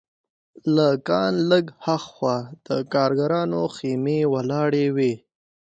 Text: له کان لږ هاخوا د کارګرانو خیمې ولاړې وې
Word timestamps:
له 0.75 0.87
کان 1.07 1.33
لږ 1.49 1.65
هاخوا 1.85 2.37
د 2.67 2.69
کارګرانو 2.93 3.61
خیمې 3.75 4.19
ولاړې 4.33 4.85
وې 4.95 5.13